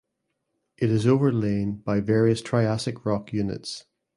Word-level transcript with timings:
It 0.79 0.89
is 0.89 1.05
overlain 1.05 1.75
by 1.75 1.99
various 1.99 2.41
Triassic 2.41 3.05
rock 3.05 3.31
units. 3.33 3.85